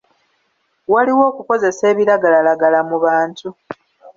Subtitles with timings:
[0.93, 3.47] Waliwo okukozesa ebiragalalagala mu bantu.